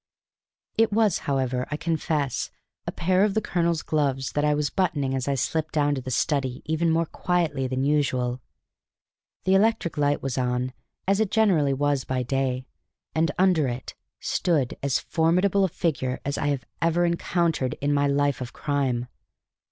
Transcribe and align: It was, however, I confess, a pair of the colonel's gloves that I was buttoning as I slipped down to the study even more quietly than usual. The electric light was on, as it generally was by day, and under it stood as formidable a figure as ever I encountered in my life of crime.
It 0.79 0.91
was, 0.91 1.19
however, 1.29 1.67
I 1.69 1.77
confess, 1.77 2.49
a 2.87 2.91
pair 2.91 3.23
of 3.23 3.35
the 3.35 3.39
colonel's 3.41 3.83
gloves 3.83 4.31
that 4.31 4.43
I 4.43 4.55
was 4.55 4.71
buttoning 4.71 5.13
as 5.13 5.27
I 5.27 5.35
slipped 5.35 5.75
down 5.75 5.93
to 5.93 6.01
the 6.01 6.09
study 6.09 6.63
even 6.65 6.89
more 6.89 7.05
quietly 7.05 7.67
than 7.67 7.83
usual. 7.83 8.41
The 9.43 9.53
electric 9.53 9.99
light 9.99 10.23
was 10.23 10.39
on, 10.39 10.73
as 11.07 11.19
it 11.19 11.29
generally 11.29 11.75
was 11.75 12.03
by 12.03 12.23
day, 12.23 12.65
and 13.13 13.29
under 13.37 13.67
it 13.67 13.93
stood 14.19 14.75
as 14.81 14.97
formidable 14.97 15.63
a 15.63 15.69
figure 15.69 16.19
as 16.25 16.35
ever 16.39 16.65
I 17.03 17.07
encountered 17.07 17.75
in 17.79 17.93
my 17.93 18.07
life 18.07 18.41
of 18.41 18.53
crime. 18.53 19.05